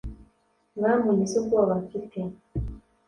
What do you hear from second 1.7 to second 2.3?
mfite!»